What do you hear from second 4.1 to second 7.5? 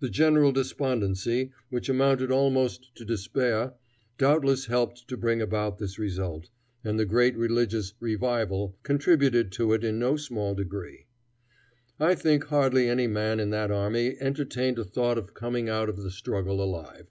doubtless helped to bring about this result, and the great